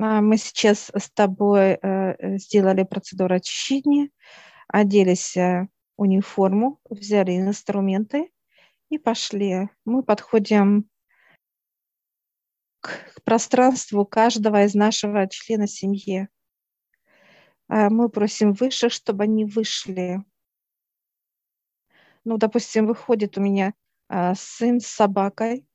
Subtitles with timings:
[0.00, 4.10] А, мы сейчас с тобой э, сделали процедуру очищения,
[4.68, 8.30] оделись в униформу, взяли инструменты
[8.90, 9.68] и пошли.
[9.84, 10.88] Мы подходим
[12.80, 16.28] к пространству каждого из нашего члена семьи.
[17.66, 20.22] А, мы просим выше, чтобы они вышли.
[22.24, 23.74] Ну, допустим, выходит у меня
[24.08, 25.66] а, сын с собакой.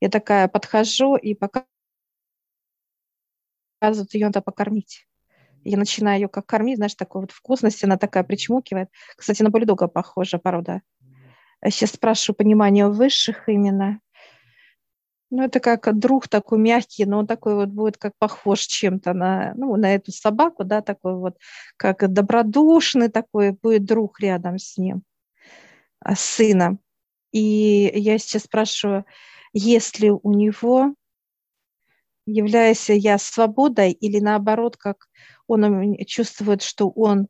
[0.00, 1.34] Я такая подхожу и
[3.78, 5.06] показывают ее надо покормить.
[5.64, 8.88] Я начинаю ее как кормить, знаешь, такой вот вкусности, она такая причмокивает.
[9.16, 10.82] Кстати, на бульдога похожа порода.
[11.64, 14.00] Сейчас спрашиваю понимание высших именно.
[15.30, 19.52] Ну, это как друг такой мягкий, но он такой вот будет как похож чем-то на,
[19.56, 21.36] ну, на эту собаку, да, такой вот,
[21.76, 25.02] как добродушный такой будет друг рядом с ним,
[26.00, 26.78] а, сына.
[27.32, 29.04] И я сейчас спрашиваю,
[29.52, 30.94] если у него,
[32.30, 35.08] являюсь я свободой или наоборот, как
[35.46, 37.28] он чувствует, что он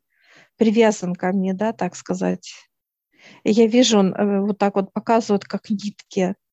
[0.57, 2.53] привязан ко мне, да, так сказать.
[3.43, 6.35] И я вижу, он э, вот так вот показывает, как нитки–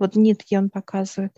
[0.00, 1.36] вот нитки он показывает.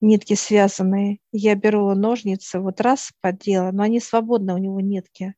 [0.00, 1.18] Нитки связанные.
[1.30, 5.34] Я беру ножницы, вот раз подела, но они свободны, у него нитки.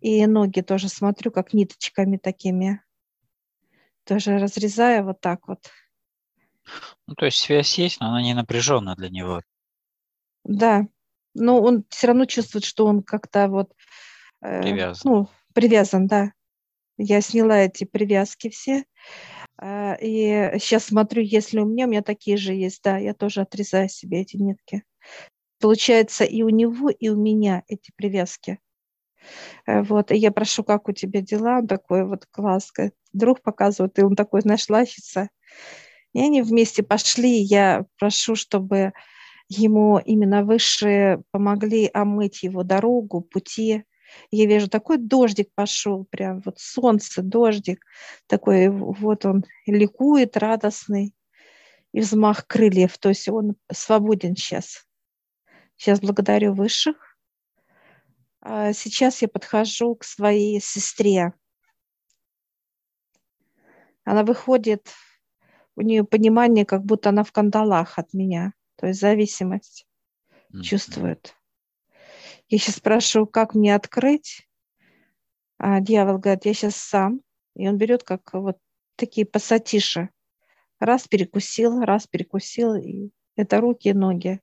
[0.00, 2.82] И ноги тоже смотрю, как ниточками такими.
[4.04, 5.70] Тоже разрезаю вот так вот.
[7.06, 9.42] Ну, то есть связь есть, но она не напряженная для него.
[10.44, 10.86] Да.
[11.34, 13.72] Но он все равно чувствует, что он как-то вот...
[14.42, 15.10] Э, привязан.
[15.10, 16.32] Ну, привязан, да.
[16.98, 18.84] Я сняла эти привязки все.
[19.58, 23.40] А, и сейчас смотрю, если у меня, у меня такие же есть, да, я тоже
[23.40, 24.84] отрезаю себе эти нитки.
[25.60, 28.58] Получается и у него, и у меня эти привязки.
[29.66, 31.58] Э, вот, и я прошу, как у тебя дела?
[31.58, 32.72] Он такой вот класс,
[33.12, 35.28] друг показывает, и он такой, знаешь, лащится.
[36.12, 38.92] И они вместе пошли, я прошу, чтобы
[39.48, 43.84] ему именно высшие помогли омыть его дорогу, пути,
[44.30, 47.84] я вижу, такой дождик пошел, прям вот солнце, дождик,
[48.26, 51.14] такой вот он ликует, радостный,
[51.92, 54.86] и взмах крыльев, то есть он свободен сейчас.
[55.76, 56.96] Сейчас благодарю высших.
[58.40, 61.32] А сейчас я подхожу к своей сестре.
[64.04, 64.88] Она выходит,
[65.76, 69.86] у нее понимание, как будто она в кандалах от меня, то есть зависимость
[70.52, 70.62] mm-hmm.
[70.62, 71.34] чувствует.
[72.48, 74.46] Я сейчас спрашиваю, как мне открыть.
[75.58, 77.22] А дьявол говорит, я сейчас сам.
[77.54, 78.58] И он берет как вот
[78.96, 80.10] такие пассатиши.
[80.78, 82.74] Раз перекусил, раз перекусил.
[82.74, 84.40] И это руки и ноги.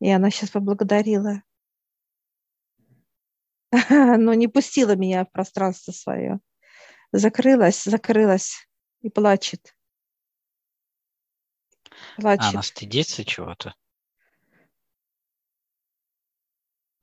[0.00, 1.42] И она сейчас поблагодарила.
[3.90, 6.40] Но не пустила меня в пространство свое.
[7.12, 8.68] Закрылась, закрылась
[9.02, 9.76] и плачет.
[12.16, 12.54] Плачет.
[12.54, 13.74] Она стыдится чего-то?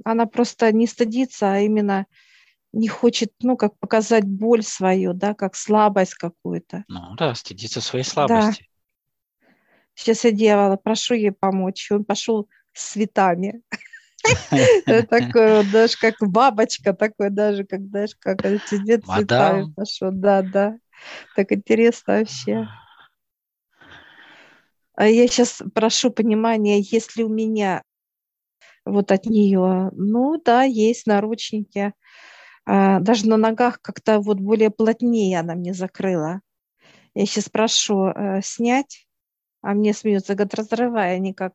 [0.03, 2.05] она просто не стыдится, а именно
[2.73, 6.85] не хочет, ну, как показать боль свою, да, как слабость какую-то.
[6.88, 8.61] Ну да, стыдится своей слабости.
[8.61, 8.66] Да.
[9.94, 11.91] Сейчас я делала, прошу ей помочь.
[11.91, 13.61] Он пошел с цветами.
[14.85, 20.11] Такой, даже как бабочка, такой даже, как, знаешь, как цвет цветами пошел.
[20.11, 20.77] Да, да.
[21.35, 22.67] Так интересно вообще.
[25.01, 27.81] А я сейчас прошу понимания, если у меня
[28.85, 29.89] вот от нее.
[29.94, 31.94] Ну да, есть наручники.
[32.67, 36.41] А, даже на ногах как-то вот более плотнее она мне закрыла.
[37.16, 39.07] Я сейчас прошу э, снять,
[39.63, 41.53] а мне смеются, говорят, разрывая, они как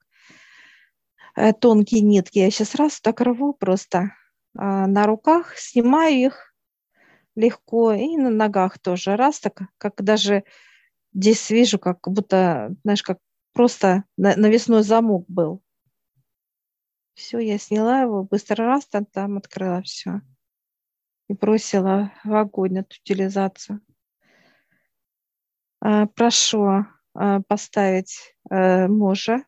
[1.37, 2.41] э, тонкие нитки.
[2.41, 4.11] Я сейчас раз так рву просто
[4.59, 6.53] а, на руках, снимаю их
[7.37, 9.15] легко, и на ногах тоже.
[9.15, 10.43] Раз так, как даже
[11.15, 13.19] здесь вижу, как будто, знаешь, как
[13.57, 15.63] просто навесной замок был.
[17.15, 20.21] Все, я сняла его, быстро раз там, там открыла все.
[21.29, 23.81] И бросила в огонь эту утилизацию.
[25.81, 26.85] А, прошу
[27.15, 29.45] а, поставить а, мужа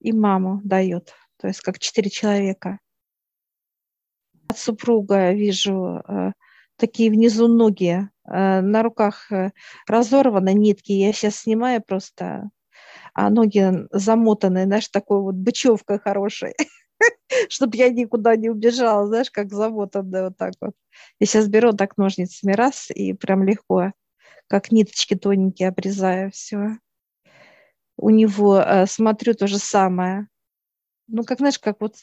[0.00, 1.14] и маму дает.
[1.38, 2.80] То есть как четыре человека.
[4.50, 6.32] От супруга вижу а,
[6.76, 9.30] такие внизу ноги, а, на руках
[9.86, 10.92] разорваны нитки.
[10.92, 12.50] Я сейчас снимаю просто
[13.14, 16.54] а ноги замотанные, знаешь, такой вот бычевкой хорошей,
[17.48, 20.72] чтобы я никуда не убежала, знаешь, как замотанная вот так вот.
[21.18, 23.92] Я сейчас беру так ножницами раз и прям легко,
[24.48, 26.78] как ниточки тоненькие обрезаю все.
[27.96, 30.26] У него э, смотрю то же самое.
[31.06, 31.96] Ну, как, знаешь, как вот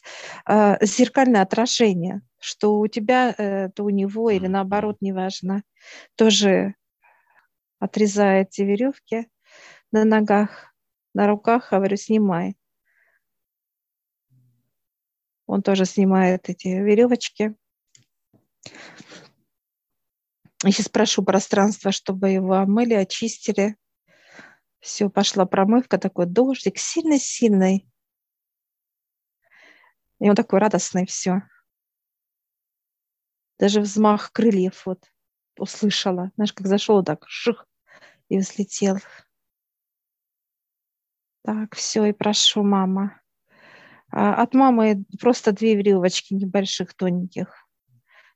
[0.46, 5.62] э, зеркальное отражение, что у тебя, э, то у него или наоборот, неважно.
[6.14, 6.74] Тоже
[7.78, 9.28] отрезаю эти веревки
[9.92, 10.67] на ногах
[11.18, 12.56] на руках, говорю, снимай.
[15.46, 17.56] Он тоже снимает эти веревочки.
[20.62, 23.76] Я сейчас прошу пространство, чтобы его омыли, очистили.
[24.78, 27.90] Все, пошла промывка, такой дождик, сильный-сильный.
[30.20, 31.42] И он такой радостный, все.
[33.58, 35.10] Даже взмах крыльев вот
[35.58, 36.30] услышала.
[36.36, 37.66] Знаешь, как зашел так, ших,
[38.28, 38.98] и взлетел.
[41.48, 43.22] Так, все, и прошу, мама.
[44.10, 47.66] А от мамы просто две веревочки небольших, тоненьких.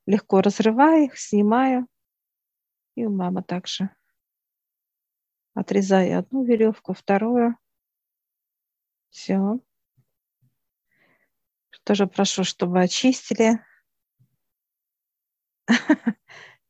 [0.07, 1.87] Легко разрываю их, снимаю.
[2.95, 3.91] И у мамы также.
[5.53, 7.55] Отрезаю одну веревку, вторую.
[9.11, 9.61] Все.
[11.85, 13.63] Тоже прошу, чтобы очистили.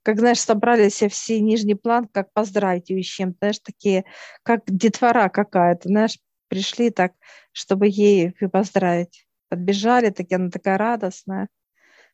[0.02, 4.04] Как, знаешь, собрались все нижний план, как поздравить ее с чем-то, знаешь, такие,
[4.42, 6.18] как детвора какая-то, знаешь,
[6.52, 7.14] пришли так,
[7.52, 9.26] чтобы ей поздравить.
[9.48, 11.48] Подбежали, такие, она такая радостная.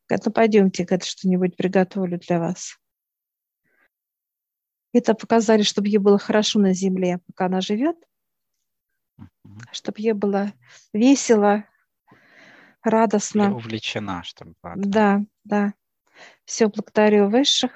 [0.08, 2.78] Говорит, ну пойдемте, говорит, что-нибудь приготовлю для вас.
[4.92, 7.96] Это показали, чтобы ей было хорошо на земле, пока она живет,
[9.72, 10.52] чтобы ей было
[10.92, 11.64] весело,
[12.84, 13.42] радостно.
[13.42, 14.74] И увлечена, чтобы была.
[14.76, 15.74] Да, да.
[16.44, 17.72] Все, благодарю высших.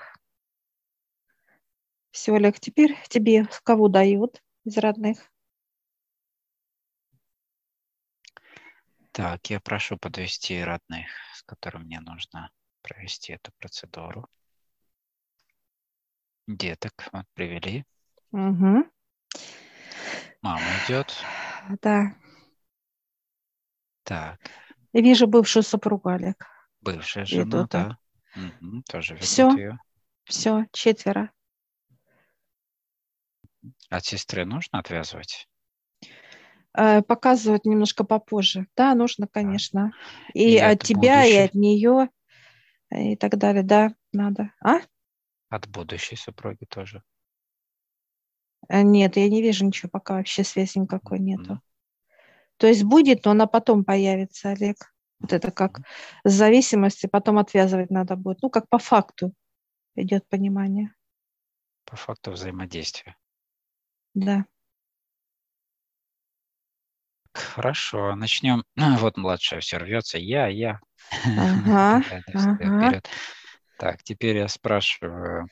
[2.12, 5.31] Все, Олег, теперь тебе кого дают из родных?
[9.12, 12.50] Так, я прошу подвести родных, с которыми мне нужно
[12.80, 14.26] провести эту процедуру.
[16.46, 17.84] Деток вот привели.
[18.32, 18.90] Угу.
[20.40, 21.14] Мама идет.
[21.82, 22.14] Да.
[24.02, 24.40] Так.
[24.94, 26.46] Я вижу бывшую супругу, Олег.
[26.80, 27.98] Бывшая жена, Веду, да.
[28.34, 29.50] Угу, тоже Всё.
[29.54, 29.78] ее.
[30.24, 31.30] Все, четверо.
[33.90, 35.48] От сестры нужно отвязывать?
[36.74, 38.66] Э, Показывают немножко попозже.
[38.76, 39.92] Да, нужно, конечно.
[40.34, 41.44] И, И от тебя, и будущей?
[41.44, 42.08] от нее,
[42.90, 43.62] и так далее.
[43.62, 44.52] Да, надо.
[44.62, 44.80] А?
[45.48, 47.02] От будущей супруги тоже.
[48.68, 51.60] Э, Нет, я не вижу ничего, пока вообще связи никакой нету.
[52.56, 54.76] То есть будет, но она потом появится, Олег.
[55.18, 55.80] Вот это как
[56.24, 58.42] с зависимости, потом отвязывать надо будет.
[58.42, 59.32] Ну, как по факту
[59.94, 60.94] идет понимание.
[61.84, 63.16] По факту взаимодействия.
[64.14, 64.46] Да.
[67.34, 68.64] Хорошо, начнем.
[69.00, 70.18] Вот младшая все рвется.
[70.18, 70.80] Я, я.
[71.44, 72.02] Ага,
[72.34, 73.00] ага.
[73.78, 75.48] Так, теперь я спрашиваю,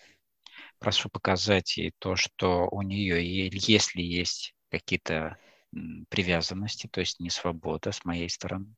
[0.78, 5.36] прошу показать ей то, что у нее, если есть какие-то
[6.08, 8.74] привязанности, то есть не свобода с моей стороны.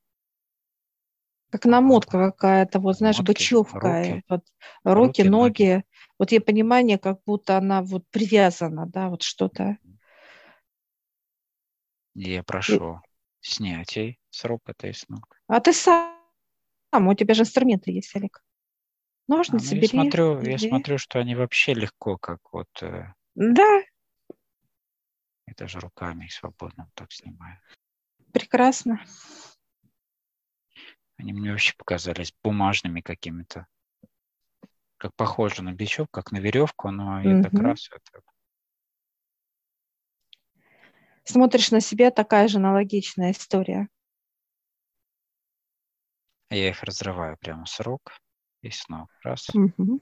[1.50, 3.78] Как намотка какая-то, вот знаешь, Намотки, бычевка.
[3.78, 4.22] руки.
[4.28, 4.40] Вот,
[4.84, 5.62] руки, Руки, ноги.
[5.62, 5.84] ноги.
[6.18, 9.76] Вот ей понимание, как будто она вот привязана, да, вот что-то.
[12.14, 13.00] Я прошу
[13.40, 15.38] снять ей срок этой с ног.
[15.46, 16.12] А ты сам,
[16.92, 18.42] у тебя же инструменты есть, Олег.
[19.28, 19.88] А, Ножницы ну, я бери.
[19.88, 20.58] смотрю, я бери.
[20.58, 23.82] смотрю, что они вообще легко, как вот, э, Да,
[25.46, 27.58] я даже руками свободно так снимаю.
[28.32, 29.04] прекрасно.
[31.16, 33.66] Они мне вообще показались бумажными какими-то.
[34.96, 38.22] Как похоже на бечевку, как на веревку, но я так раз это.
[41.24, 43.88] Смотришь на себя, такая же аналогичная история.
[46.50, 48.12] Я их разрываю прямо с рук
[48.62, 49.08] и с ног.
[49.22, 50.00] Раз, Мгм.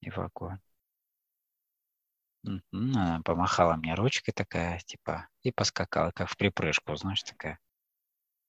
[0.00, 0.58] и в огонь.
[2.72, 7.58] Она помахала мне ручкой такая, типа, и поскакала, как в припрыжку, знаешь, такая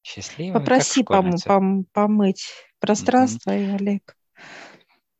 [0.04, 4.16] счастливая, Попроси пом- пом- помыть пространство, и Олег,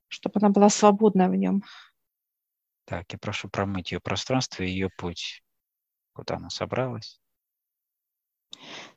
[0.10, 1.64] чтобы она была свободна в нем.
[2.86, 5.42] Так, я прошу промыть ее пространство и ее путь.
[6.16, 7.20] Куда она собралась?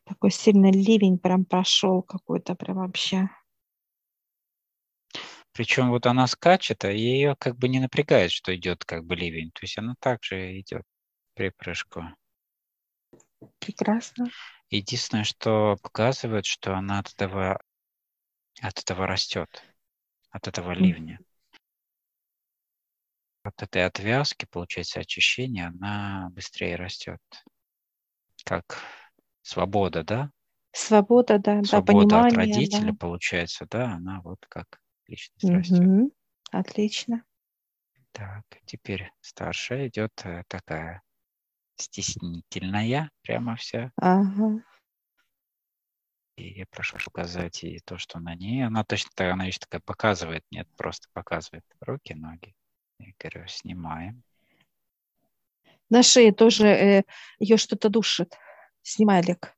[0.05, 3.29] Такой сильный ливень прям прошел какой-то прям вообще.
[5.53, 9.51] Причем вот она скачет, а ее как бы не напрягает, что идет как бы ливень.
[9.51, 10.85] То есть она также идет
[11.35, 12.05] припрыжку.
[13.59, 14.31] Прекрасно.
[14.71, 17.61] Единственное, что показывает, что она от этого,
[18.61, 19.65] от этого растет,
[20.31, 21.19] от этого ливня.
[23.49, 27.19] От этой отвязки, получается, очищение, она быстрее растет.
[28.45, 28.79] Как
[29.41, 30.31] свобода, да?
[30.73, 32.97] Свобода, да, да, Свобода от понимание, родителя, да.
[33.01, 35.81] получается, да, она вот как личность растет.
[35.81, 36.11] Мгм.
[36.53, 37.25] Отлично.
[38.13, 41.01] Так, теперь старшая идет э, такая
[41.77, 43.93] стеснительная, прямо вся.
[43.97, 44.63] Ага.
[46.37, 48.67] И я прошу показать ей то, что на ней.
[48.67, 52.55] Она точно так, она еще такая показывает, нет, просто показывает руки, ноги.
[52.99, 54.23] Я говорю, снимаем.
[55.91, 57.05] На шее тоже
[57.39, 58.37] ее что-то душит.
[58.83, 59.57] Снимай, Олег.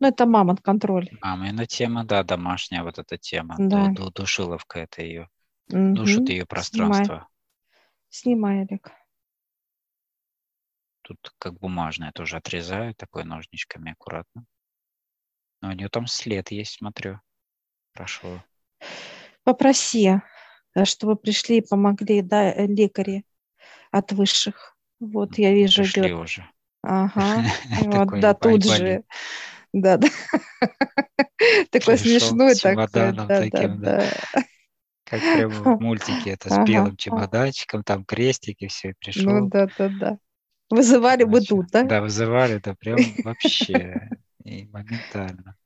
[0.00, 1.08] Ну, это мама контроль.
[1.20, 3.56] Мамина тема, да, домашняя вот эта тема.
[3.58, 3.88] Да.
[3.88, 5.28] Ду- ду- Душиловка это ее.
[5.68, 5.94] Мгм.
[5.94, 7.28] Душит ее пространство.
[8.08, 8.92] Снимай, Олег.
[11.02, 14.44] Тут как бумажное тоже отрезаю, такой ножничками аккуратно.
[15.60, 17.20] Но у нее там след есть, смотрю.
[17.92, 18.42] Прошу.
[19.44, 20.20] Попроси, э,
[20.84, 23.24] чтобы пришли и помогли, да, э, лекари
[23.90, 24.76] от высших.
[25.00, 26.20] Вот, я вижу, Пришли идет.
[26.20, 26.46] уже.
[26.82, 27.44] Ага.
[27.84, 29.04] Вот, да, тут же.
[29.72, 30.08] Да, да.
[31.70, 33.12] Такой смешной такой.
[33.28, 34.10] Да, да.
[35.04, 39.48] Как прямо в мультике это с белым чемоданчиком, там крестики, все, Ну пришел.
[39.48, 40.18] да, да, да.
[40.70, 41.84] Вызывали бы тут, да?
[41.84, 44.10] Да, вызывали, да, прям вообще
[44.44, 45.56] и моментально.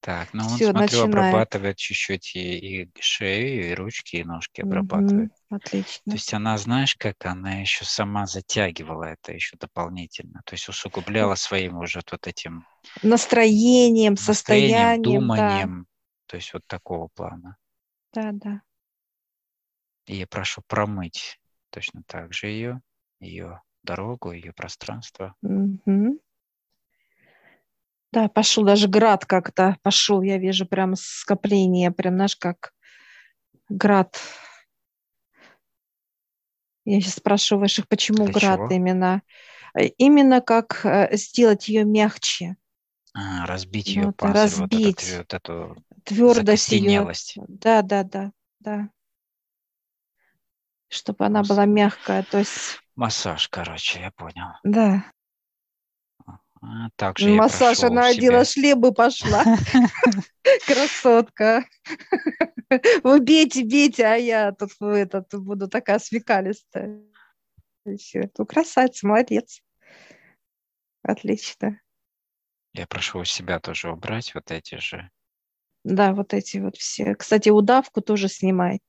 [0.00, 1.04] Так, ну он, смотрю, начинает.
[1.04, 5.30] обрабатывает чуть-чуть и, и шею, и ручки, и ножки обрабатывает.
[5.30, 6.12] Мгм, Отлично.
[6.12, 11.34] То есть она, знаешь, как она еще сама затягивала это еще дополнительно, то есть усугубляла
[11.34, 12.64] своим уже вот этим
[13.02, 15.00] Настроением, настроением, состоянием.
[15.00, 15.02] да.
[15.02, 15.86] думанием,
[16.26, 17.56] то есть вот такого плана.
[18.12, 18.62] Да, да.
[20.06, 21.38] И я прошу промыть
[21.70, 22.80] точно так же ее,
[23.20, 25.34] ее дорогу, ее пространство.
[25.42, 26.18] Мгм.
[28.12, 32.72] Да, пошел даже град как-то пошел, я вижу прям скопление, прям, знаешь, как
[33.68, 34.18] град.
[36.84, 38.68] Я сейчас спрашиваю ваших, почему Для град чего?
[38.70, 39.22] именно?
[39.74, 42.56] Э, Именно как э, сделать ее мягче,
[43.12, 45.18] А, разбить ее это панцирь, вот, этот, разбить.
[45.18, 47.10] вот эту твердость ее.
[47.36, 48.90] Да, да, да, да.
[50.88, 54.52] Чтобы она Мас- была мягкая, то есть, Массаж, короче, я понял.
[54.64, 55.02] да.
[56.60, 59.44] А, также Массаж, она одела шлем и пошла.
[60.66, 61.64] Красотка.
[63.02, 67.02] Вы бейте, бейте, а я тут этот буду такая смекалистая.
[67.84, 68.28] Ещё.
[68.36, 69.62] Ну, красавица, молодец.
[71.02, 71.80] Отлично.
[72.74, 75.10] Я прошу у себя тоже убрать вот эти же.
[75.84, 77.14] Да, вот эти вот все.
[77.14, 78.80] Кстати, удавку тоже снимай.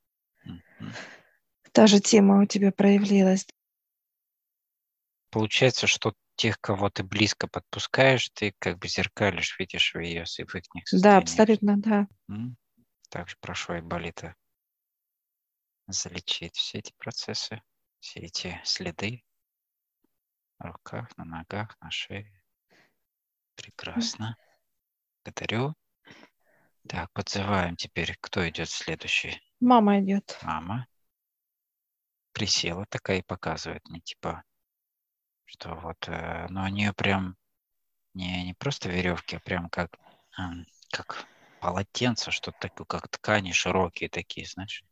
[1.72, 3.46] Та же тема у тебя проявилась.
[5.30, 10.56] Получается, что тех, кого ты близко подпускаешь, ты как бы зеркалишь, видишь в ее в
[10.56, 11.24] их Да, состояниях.
[11.24, 12.08] абсолютно, да.
[13.10, 14.36] Также прошу Айболита
[15.88, 17.62] залечить все эти процессы,
[18.00, 19.26] все эти следы
[20.60, 22.32] на руках, на ногах, на шее.
[23.56, 24.38] Прекрасно.
[25.26, 25.74] Благодарю.
[26.88, 29.42] Так, подзываем теперь, кто идет следующий?
[29.60, 30.40] Мама идет.
[30.44, 30.88] Мама.
[32.32, 34.46] Присела такая и показывает мне, типа,
[35.50, 37.36] что вот, э, ну, у нее прям
[38.14, 39.98] не, не просто веревки, а прям как,
[40.38, 41.28] ам, как
[41.60, 44.84] полотенце, что-то такое, как ткани широкие такие, знаешь.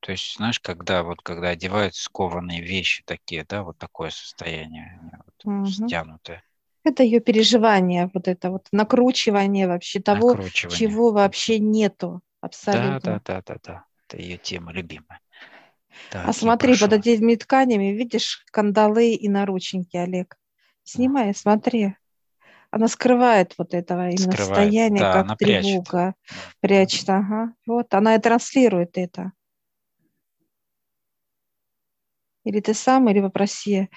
[0.00, 5.10] То есть, знаешь, когда вот, когда одевают скованные вещи такие, да, вот такое состояние, они
[5.24, 5.96] вот Мгм.
[6.00, 6.42] стянутые,
[6.84, 10.66] Это ее переживание, вот это вот накручивание вообще того, накручивание.
[10.66, 12.22] чего вообще нету
[12.62, 13.00] Да, абсолютно.
[13.00, 13.86] да, да, да, да.
[14.08, 15.20] Это ее тема любимая.
[16.10, 20.36] Так, А смотри, под этими тканями, видишь, кандалы и наручники, Олег.
[20.84, 21.96] Снимай, смотри.
[22.70, 25.62] Она скрывает вот этого именно Скрывает, состояние, да, как она прячет.
[25.64, 26.14] тревога.
[26.60, 27.54] Прячет, ага.
[27.66, 29.32] Вот, она и транслирует это.
[32.44, 33.88] Или ты сам, или попроси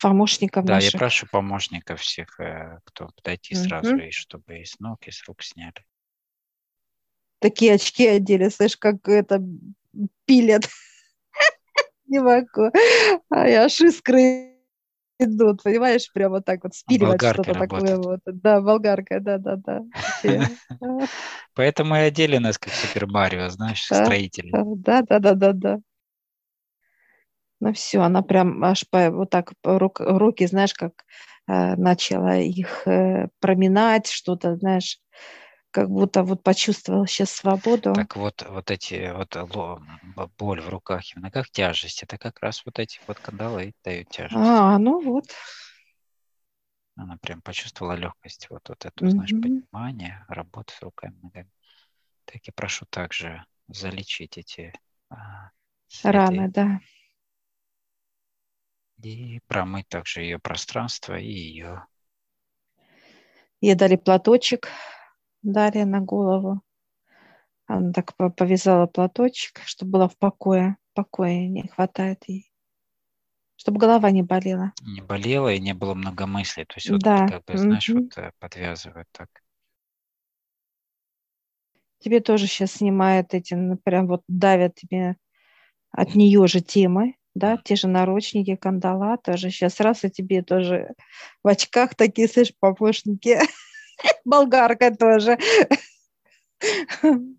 [0.00, 1.00] помощников Да, я наших.
[1.00, 4.00] прошу помощников всех, э, кто подойти сразу, Мгм.
[4.00, 5.84] и чтобы и с ног, и с рук сняли.
[7.40, 9.42] Такие очки одели, слышь, как это
[10.26, 10.68] пилят.
[12.10, 12.70] Не могу.
[13.30, 14.22] А я аж искры
[15.18, 18.20] идут, понимаешь, прямо так вот спиливать болгаркой что-то такое вот.
[18.26, 19.82] Да, болгарка, да-да-да.
[20.82, 21.06] А,
[21.54, 24.52] Поэтому и одели нас, как Супер Марио, знаешь, строители.
[24.86, 25.78] Да, да, да, да, да.
[27.60, 30.92] Ну все, она прям аж по, вот так рук- руки, знаешь, как
[31.46, 34.98] э, начала их э, проминать, что-то, знаешь,
[35.70, 37.92] как будто вот почувствовала сейчас свободу.
[37.94, 42.40] Так вот, вот эти вот б- боль в руках и в ногах, тяжесть, это как
[42.40, 44.36] раз вот эти вот кандалы дают тяжесть.
[44.36, 45.24] А, ну вот.
[46.96, 49.62] Она прям почувствовала легкость, вот, вот это, знаешь, Мгм.
[49.70, 51.50] понимание, работы с руками, ногами.
[52.26, 54.72] Так и прошу также залечить эти
[55.08, 55.50] а,
[55.88, 56.80] следы Раны, да.
[59.02, 61.86] и промыть также ее пространство и ее
[63.62, 64.68] Ей дали платочек,
[65.42, 66.62] дали на голову.
[67.66, 70.76] Она так по- повязала платочек, чтобы была в покое.
[70.92, 72.52] Покоя не хватает ей.
[73.54, 74.72] Чтобы голова не болела.
[74.82, 76.66] не болело и не было много мыслей.
[76.66, 78.10] То есть вот Да, как бы, знаешь, мгм.
[78.12, 79.30] вот э, подвязывают так.
[81.98, 83.54] Тебе тоже сейчас снимают эти,
[83.84, 85.16] прям вот давят тебе
[85.92, 87.16] от нее же темы.
[87.34, 89.50] да, те же наручники, кандала тоже.
[89.50, 90.94] Сейчас раз и тебе тоже
[91.44, 93.38] в очках такие, слышь, помощники.
[94.24, 95.38] Болгарка тоже.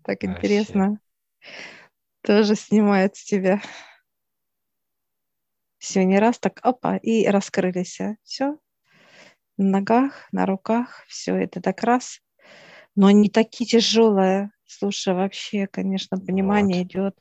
[0.04, 0.98] Так интересно.
[2.22, 3.60] Тоже снимает с тебя.
[5.78, 8.00] Все, не раз так, опа, и раскрылись.
[8.00, 8.14] А.
[8.22, 8.58] Все.
[9.56, 12.20] На ногах, на руках, все это так раз.
[12.94, 14.52] Но не такие тяжелые.
[14.64, 16.86] Слушай, вообще, конечно, понимание вот.
[16.86, 17.18] идет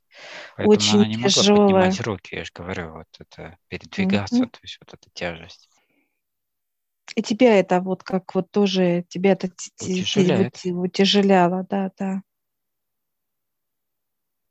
[0.56, 1.60] Поэтому очень она не тяжелое.
[1.60, 4.50] могла поднимать руки, я же говорю, вот это передвигаться, mm-hmm.
[4.50, 5.71] то есть вот эта тяжесть.
[7.16, 9.50] И тебя это вот как вот тоже, тебя это
[9.82, 10.62] утяжеляет.
[10.66, 12.22] утяжеляло, да, да.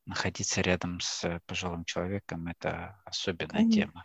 [0.06, 3.82] Находиться рядом с пожилым человеком– это особенная Конечно.
[3.82, 4.04] тема.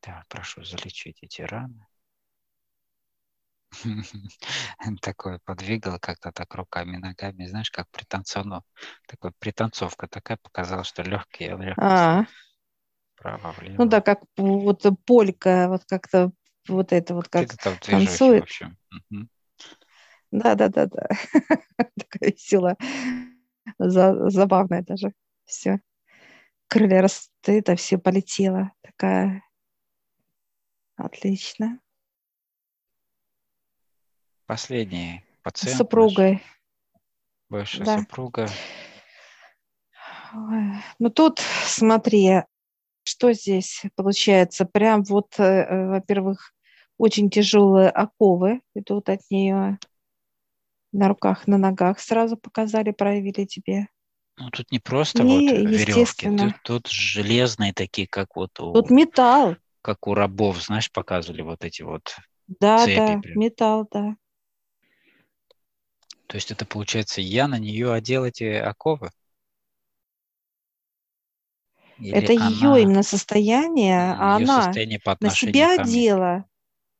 [0.00, 1.86] Так, прошу залечить эти раны.
[5.00, 8.62] Такое подвигал как-то так руками, ногами, знаешь, как пританцовно.
[9.06, 11.76] Такой пританцовка такая показала, что легкие, легкие.
[11.76, 12.24] А,
[13.16, 13.76] право, влево.
[13.78, 16.32] Ну да, как вот полька, вот как-то
[16.68, 18.42] вот это вот как там танцует.
[18.42, 18.78] В общем.
[20.30, 21.08] Да, да, да, да.
[21.96, 22.76] Такая веселая,
[23.78, 25.12] забавная даже.
[25.44, 25.80] Все.
[26.68, 28.72] Крылья растут, а все полетело.
[28.82, 29.42] Такая
[30.96, 31.80] отлично.
[34.46, 35.74] Последний пациент.
[35.74, 36.42] С супругой.
[37.48, 37.98] Бывшая да.
[37.98, 38.48] супруга.
[40.98, 42.42] Ну тут, смотри,
[43.02, 44.64] что здесь получается?
[44.64, 46.52] Прям вот, э, э, во-первых,
[46.98, 49.78] очень тяжелые оковы идут от нее
[50.92, 53.86] на руках, на ногах сразу показали, проявили тебе.
[54.36, 58.72] Ну, тут не просто И, вот веревки, тут, тут железные такие, как вот у...
[58.72, 59.56] Тут металл.
[59.82, 62.16] Как у рабов, знаешь, показывали вот эти вот
[62.48, 63.38] Да, цепи да, прям.
[63.38, 64.16] металл, да.
[66.26, 69.10] То есть это получается, я на нее одел эти оковы?
[72.00, 76.44] Или это она, ее именно состояние, а она состояние по на себя одела.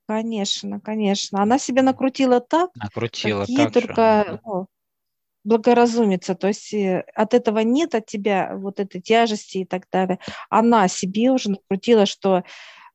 [0.07, 1.41] Конечно, конечно.
[1.41, 4.41] Она себя накрутила так, накрутила какие так только же.
[4.45, 4.67] ну,
[5.45, 6.35] благоразумится.
[6.35, 10.19] То есть э, от этого нет от тебя вот этой тяжести и так далее.
[10.49, 12.43] Она себе уже накрутила, что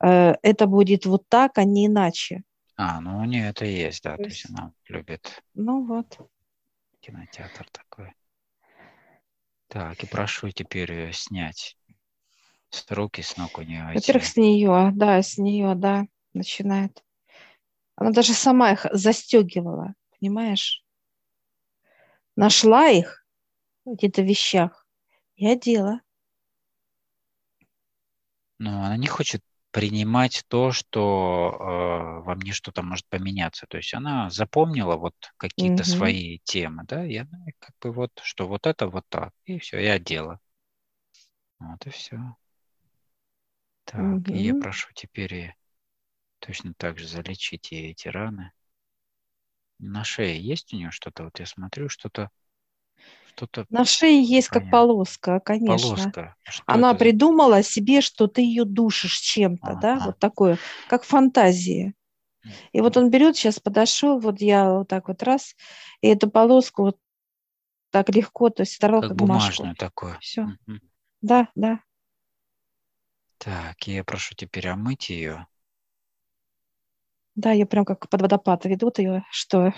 [0.04, 2.44] э, это будет вот так, а не иначе.
[2.78, 5.42] А, ну у нее это есть, да, то, то есть она любит.
[5.54, 6.20] Ну вот.
[7.00, 8.14] Кинотеатр такой.
[9.68, 11.78] Так, и прошу теперь снять
[12.76, 13.92] с руки, с ног у нее.
[13.94, 17.04] Во-первых, с нее, да, с нее, да, начинает.
[17.96, 20.84] Она даже сама их застегивала, понимаешь?
[22.36, 23.26] Нашла их
[23.86, 24.86] где-то в вещах
[25.36, 26.02] и одела.
[28.58, 33.66] Но она не хочет принимать то, что э, во мне что-то может поменяться.
[33.68, 35.90] То есть она запомнила вот какие-то угу.
[35.90, 39.80] свои темы, да, и она как бы вот, что вот это вот так, и все,
[39.80, 40.40] я одела.
[41.60, 42.38] Вот и все.
[43.86, 44.32] Так, угу.
[44.32, 45.56] и я прошу теперь
[46.40, 48.52] точно так же залечить ей эти раны.
[49.80, 51.26] На шее есть у нее что-то?
[51.26, 52.30] Вот я смотрю, что-то
[53.36, 53.66] что-то.
[53.70, 54.72] На шее есть понятно.
[54.72, 55.96] как полоска, конечно.
[55.96, 56.36] Полоска.
[56.44, 57.00] Что Она это?
[57.00, 60.06] придумала себе, что ты ее душишь чем-то, а, да, а.
[60.08, 61.94] вот такое, как фантазия.
[62.74, 65.56] И вот он берет, сейчас подошел, вот я вот так вот раз,
[66.02, 66.98] и эту полоску вот
[67.90, 70.18] так легко, то есть оторвал как, как бумажную такое.
[70.20, 70.44] Все.
[70.44, 70.80] Угу.
[71.22, 71.80] Да, да.
[73.38, 75.48] Так, я прошу теперь омыть ее.
[77.36, 79.74] Да, ее прям как под водопад ведут ее, что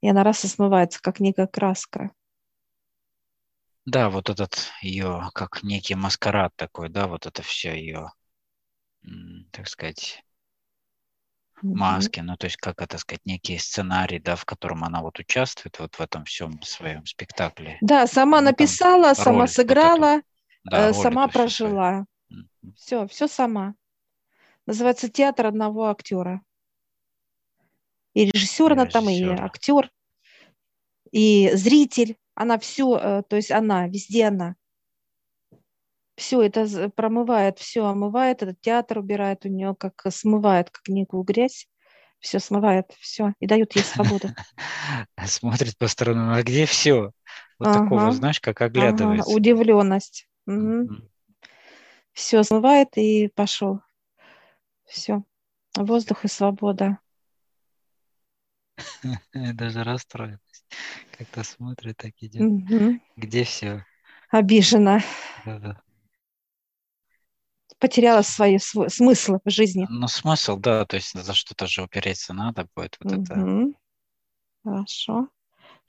[0.00, 2.10] и она раз и смывается, как некая краска.
[3.84, 8.12] Да, вот этот ее, как некий маскарад такой, да, вот это все ее,
[9.50, 10.22] так сказать,
[11.62, 12.24] маски, mm-hmm.
[12.24, 15.94] ну, то есть, как это сказать, некий сценарий, да, в котором она вот участвует вот
[15.94, 17.78] в этом всем своем спектакле.
[17.80, 20.22] Да, сама она написала, сама сыграла, вот
[20.64, 22.00] да, э, сама прожила.
[22.00, 22.04] Mm-hmm.
[22.76, 23.74] Все, все сама.
[24.66, 26.42] Называется театр одного актера.
[28.14, 29.90] И режиссер она там, и актер,
[31.10, 32.16] и зритель.
[32.34, 34.56] Она все, э, то есть она, везде она.
[36.16, 41.68] Все это промывает, все омывает, этот театр убирает у нее, как смывает, как некую грязь.
[42.20, 44.28] Все смывает, все, и дают ей свободу.
[45.26, 47.12] Смотрит по сторонам, а где все?
[47.60, 49.30] Вот ага, такого, знаешь, как оглядывается.
[49.30, 50.28] Ага, удивленность.
[50.46, 50.88] Угу.
[52.18, 53.80] Все смывает и пошел.
[54.86, 55.22] Все.
[55.76, 56.98] Воздух и свобода.
[59.32, 60.66] Даже расстроенность.
[61.16, 62.42] Как-то смотрит, так идет.
[62.42, 63.00] Угу.
[63.16, 63.86] Где все?
[64.30, 65.00] Обижена.
[65.44, 65.80] Да-да.
[67.78, 69.86] Потеряла свои свой, смысл в жизни.
[69.88, 72.96] Ну, смысл, да, то есть за что-то же упереться надо будет.
[73.00, 73.22] Вот угу.
[73.22, 73.66] это.
[74.64, 75.28] Хорошо.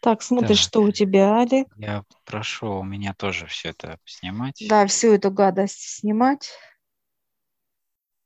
[0.02, 1.68] Так, смотришь, что у тебя, Олег?
[1.78, 4.66] Я прошу у меня тоже все это снимать.
[4.68, 6.52] Да, всю эту гадость снимать.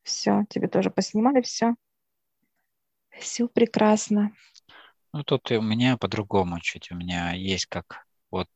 [0.04, 1.76] Все, тебе тоже поснимали все.
[3.20, 4.32] Все прекрасно.
[5.14, 6.92] Ну, тут и у меня по-другому чуть.
[6.92, 8.50] У меня есть как вот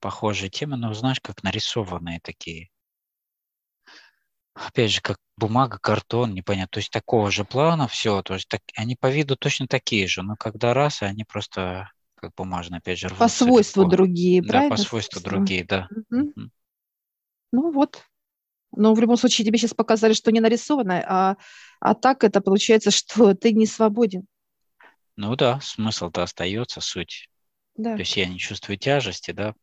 [0.00, 2.70] похожие темы, но знаешь, как нарисованные такие.
[4.54, 6.68] Опять же, как бумага, картон, непонятно.
[6.70, 8.22] То есть такого же плана все.
[8.22, 12.32] То есть так, они по виду точно такие же, но когда раз, они просто как
[12.36, 13.96] бумажные, опять же, По свойству легко.
[13.96, 14.76] другие, да, правильно?
[14.76, 15.88] по свойству другие, да.
[15.90, 16.32] Угу.
[17.52, 18.02] Ну вот.
[18.76, 21.36] Но в любом случае тебе сейчас показали, что не нарисовано, а,
[21.80, 24.24] а так это получается, что ты не свободен.
[25.16, 27.28] Ну да, смысл-то остается, суть.
[27.76, 27.94] Да.
[27.94, 29.54] То есть я не чувствую тяжести, да,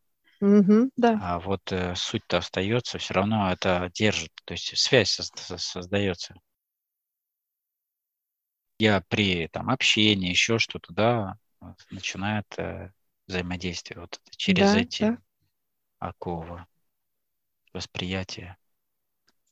[0.42, 1.22] Угу, да.
[1.22, 6.36] А вот э, суть-то остается, все равно это держит, то есть связь созда- создается.
[8.80, 12.92] Я при там, общении, еще что-то, да, вот, начинает э,
[13.28, 15.18] взаимодействие вот это, через Да, эти да.
[16.00, 16.66] оковы
[17.74, 18.58] восприятия.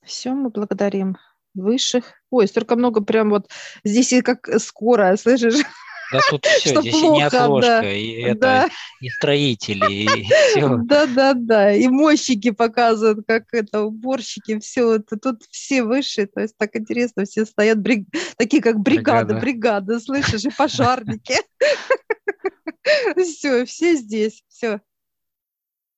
[0.04, 1.17] Все, мы благодарим
[1.54, 2.13] высших.
[2.30, 3.49] Ой, столько много прям вот
[3.84, 5.63] здесь и как скоро, слышишь?
[6.12, 7.93] Да тут все, Что здесь и плохо, неотложка, да.
[7.93, 8.69] и это, Да.
[9.00, 10.08] и строители, и
[10.52, 10.78] все.
[10.84, 11.74] Да, да, да.
[11.74, 15.17] И мойщики показывают, как это, уборщики, все это.
[15.17, 19.39] Тут все высшие, то есть так интересно, все стоят, бриг- такие как бригады, Бригада.
[19.41, 21.36] бригады, слышишь, и пожарники.
[23.17, 24.82] Все, все здесь, все,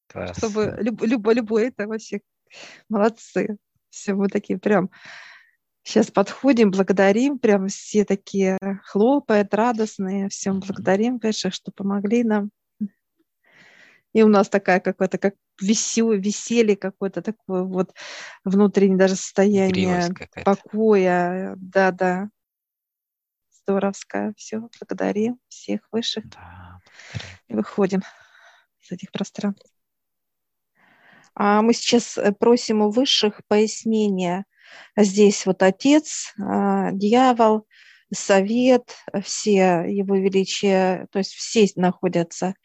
[0.07, 0.37] Класс.
[0.37, 2.21] чтобы люб- любо- любой, это вообще
[2.89, 3.57] молодцы.
[3.89, 4.89] Все, мы такие прям
[5.83, 12.51] сейчас подходим, благодарим, прям все такие хлопают, радостные, всем благодарим, конечно, что помогли нам.
[14.13, 17.93] И у нас такая какая-то, как весел, веселье какое-то такое вот
[18.43, 20.09] внутреннее даже состояние
[20.43, 21.53] покоя.
[21.57, 22.29] Да-да.
[23.61, 24.33] Здоровская.
[24.35, 26.27] Все, благодарим всех высших.
[26.27, 26.79] Да,
[27.47, 28.01] И выходим
[28.81, 29.71] из этих пространств.
[31.33, 34.45] А мы сейчас э, просим у высших пояснения.
[34.97, 37.65] Здесь вот отец, а, дьявол,
[38.13, 42.55] совет, все его величие, то есть все находятся.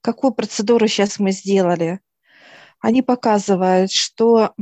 [0.00, 2.00] Какую процедуру сейчас мы сделали?
[2.80, 4.54] Они показывают, что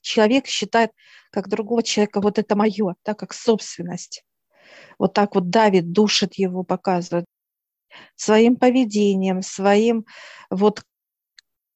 [0.00, 0.90] человек считает
[1.30, 4.24] как другого человека, вот это мое, так как собственность.
[4.98, 7.26] Вот так вот давит, душит его, показывает
[8.16, 10.04] своим поведением, своим
[10.50, 10.82] вот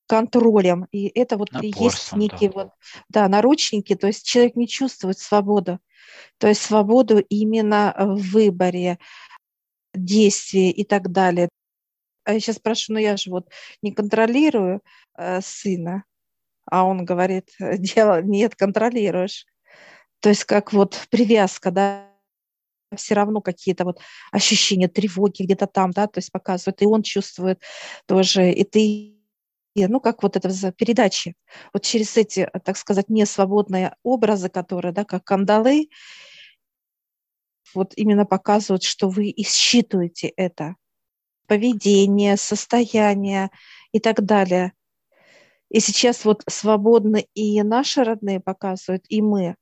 [0.08, 0.86] контролем.
[0.90, 2.54] И это вот и есть Напорством, некие да.
[2.54, 2.72] вот,
[3.08, 5.78] да, наручники, то есть человек не чувствует свободу.
[6.38, 8.98] То есть свободу именно в выборе,
[9.94, 11.48] действии и так далее.
[12.24, 13.48] А я сейчас спрашиваю, ну я же вот
[13.82, 14.82] не контролирую
[15.16, 16.04] э, сына,
[16.66, 19.46] а он говорит, дело нет, контролируешь.
[20.20, 22.08] То есть как вот привязка, да,
[22.96, 24.00] все равно какие-то вот
[24.32, 27.62] ощущения тревоги где-то там, да, то есть показывают, и он чувствует
[28.06, 29.17] тоже, и ты,
[29.86, 31.34] ну, как вот это за передачи,
[31.72, 35.88] вот через эти, так сказать, несвободные образы, которые, да, как кандалы,
[37.74, 40.76] вот именно показывают, что вы и считываете это
[41.46, 43.50] поведение, состояние
[43.92, 44.72] и так далее.
[45.70, 49.54] И сейчас вот свободны и наши родные показывают, и мы.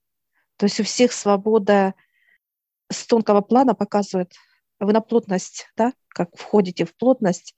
[0.56, 1.94] То есть у всех свобода
[2.90, 4.32] с тонкого плана показывает
[4.80, 7.54] вы на плотность, да, как входите в плотность,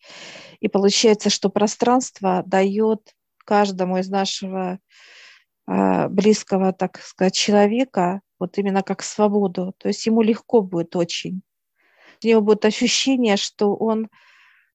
[0.61, 4.78] и получается, что пространство дает каждому из нашего
[5.66, 9.74] э, близкого, так сказать, человека вот именно как свободу.
[9.78, 11.42] То есть ему легко будет очень.
[12.22, 14.09] У него будет ощущение, что он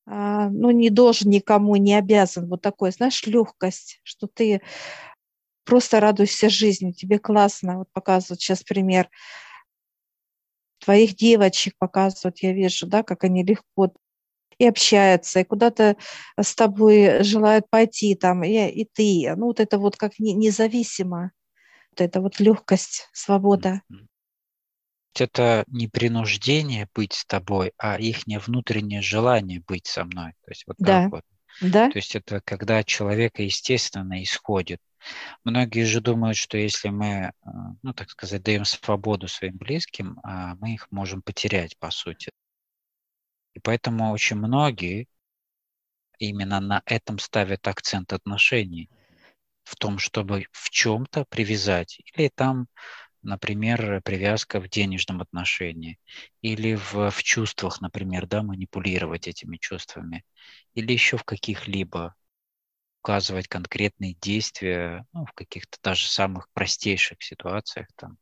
[0.08, 2.48] э, ну, не должен никому, не обязан.
[2.50, 4.62] Вот такое, знаешь, легкость, что ты
[5.66, 7.80] просто радуешься жизни, тебе классно.
[7.80, 9.10] Вот показывают сейчас пример
[10.84, 13.94] твоих девочек показывают, я вижу, да, как они легко
[14.58, 15.98] и общаются, и куда-то
[16.40, 19.36] с тобой желают пойти там, и, и ты.
[19.36, 21.32] Ну, вот это вот как не, независимо.
[21.92, 23.82] Вот это вот легкость, свобода.
[25.20, 30.34] Это не принуждение быть с тобой, а их внутреннее желание быть со мной.
[30.46, 31.04] То есть вот Да.
[31.04, 31.24] так вот.
[31.62, 31.90] Да?
[31.90, 34.80] То есть это когда от человека естественно исходит.
[35.44, 37.32] Многие же думают, что если мы, э,
[37.82, 42.32] ну так сказать, даем свободу своим близким, а мы их можем потерять, по сути.
[43.54, 45.08] И поэтому очень многие
[46.18, 48.90] именно на этом ставят акцент отношений,
[49.64, 52.02] в том, чтобы в чем-то привязать.
[52.14, 52.68] Или там,
[53.24, 56.00] например, привязка в денежном отношении,
[56.42, 60.24] или в, в чувствах, например, да, манипулировать этими чувствами,
[60.74, 62.16] или еще в каких-либо
[63.02, 68.18] указывать конкретные действия ну, в каких-то даже самых простейших ситуациях, там,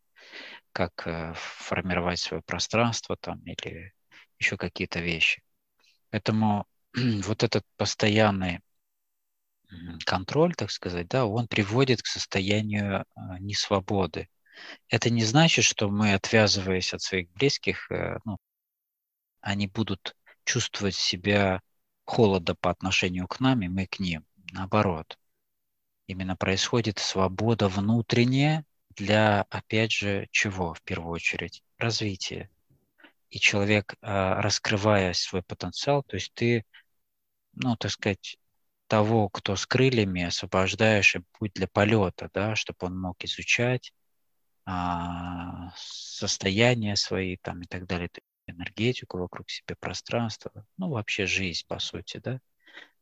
[0.71, 3.93] как э, формировать свое пространство там, или,
[4.39, 5.43] еще какие-то вещи.
[6.09, 8.61] Поэтому вот этот постоянный
[10.05, 14.27] контроль, так сказать, да, он приводит к состоянию а, несвободы.
[14.89, 18.37] Это не значит, что мы, отвязываясь от своих близких, э, ну,
[19.41, 21.61] они будут чувствовать себя
[22.05, 24.25] холода по отношению к нам, и мы к ним.
[24.51, 25.17] Наоборот.
[26.07, 31.63] Именно происходит свобода внутренняя для, опять же, чего в первую очередь?
[31.77, 32.49] Развития.
[33.29, 36.65] И человек, а, раскрывая свой потенциал, то есть ты,
[37.53, 38.37] ну, так сказать,
[38.87, 43.93] того, кто с крыльями, освобождаешь и путь для полета, да, чтобы он мог изучать
[44.71, 48.09] а, состояние свои там и так далее,
[48.47, 52.39] энергетику вокруг себя, пространство, ну вообще жизнь по сути, да,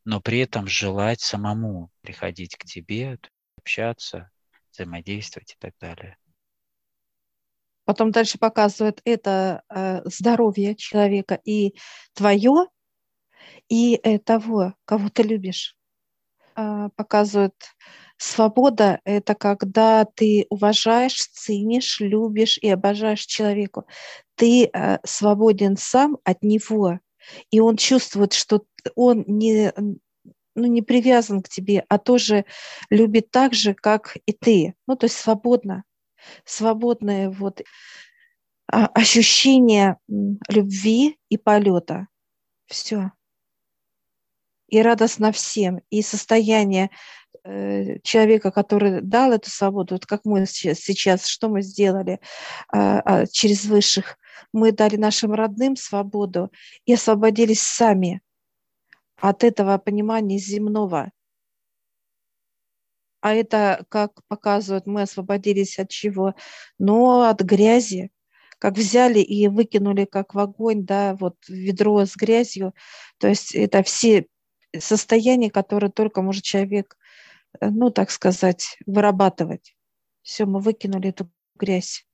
[0.03, 3.19] но при этом желать самому приходить к тебе,
[3.58, 4.32] общаться,
[4.71, 6.17] взаимодействовать и так далее.
[7.86, 11.75] Потом дальше показывает это э, здоровье человека и
[12.13, 12.65] твое,
[13.67, 15.75] и того, кого ты любишь.
[16.55, 17.55] А, показывают
[18.19, 23.86] свобода– это когда ты уважаешь, ценишь, любишь и обожаешь человека.
[24.36, 26.99] Ты э, свободен сам от него,
[27.49, 32.45] и он чувствует, что он не, ну, не привязан к тебе, а тоже
[32.89, 34.75] любит так же, как и ты.
[34.86, 35.84] Ну, то есть свободно.
[36.43, 37.62] Свободное вот
[38.67, 39.97] а, ощущение
[40.49, 42.08] любви и полета.
[42.67, 43.12] Все
[44.69, 46.89] и радостно всем, и состояние
[48.04, 52.20] человека, который дал эту свободу, вот как мы сейчас, сейчас что мы сделали
[52.72, 54.18] а, а, через высших,
[54.54, 56.52] мы дали нашим родным свободу
[56.86, 58.22] и освободились сами
[59.18, 61.12] от этого понимания земного.
[63.22, 66.36] А это, как показывают, мы освободились от чего?
[66.78, 68.12] Но от грязи,
[68.60, 72.74] как взяли и выкинули как в огонь, да, вот ведро с грязью.
[73.18, 74.28] То есть это все
[74.78, 77.09] состояние, которое только может человек, э,
[77.62, 79.76] ну, так сказать, вырабатывать.
[80.22, 82.06] Все, мы выкинули эту грязь.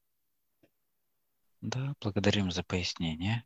[1.62, 3.43] Да, благодарим за пояснение.